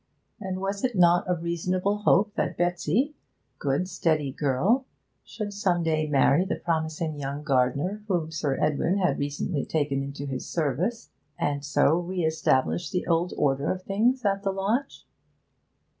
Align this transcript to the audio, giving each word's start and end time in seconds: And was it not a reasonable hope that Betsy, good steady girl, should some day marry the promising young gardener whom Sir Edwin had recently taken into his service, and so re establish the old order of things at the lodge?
And 0.39 0.59
was 0.59 0.83
it 0.83 0.95
not 0.95 1.29
a 1.29 1.35
reasonable 1.35 1.99
hope 1.99 2.33
that 2.33 2.57
Betsy, 2.57 3.13
good 3.59 3.87
steady 3.87 4.31
girl, 4.31 4.87
should 5.23 5.53
some 5.53 5.83
day 5.83 6.07
marry 6.07 6.43
the 6.43 6.55
promising 6.55 7.19
young 7.19 7.43
gardener 7.43 8.01
whom 8.07 8.31
Sir 8.31 8.57
Edwin 8.59 8.97
had 8.97 9.19
recently 9.19 9.63
taken 9.63 10.01
into 10.01 10.25
his 10.25 10.49
service, 10.49 11.11
and 11.37 11.63
so 11.63 11.99
re 11.99 12.23
establish 12.23 12.89
the 12.89 13.05
old 13.05 13.31
order 13.37 13.71
of 13.71 13.83
things 13.83 14.25
at 14.25 14.41
the 14.41 14.49
lodge? 14.51 15.05